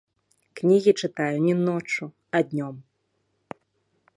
Кнігі 0.59 0.91
чытаю 1.01 1.37
не 1.47 1.53
ноччу, 1.67 2.05
а 2.39 2.41
днём! 2.53 2.75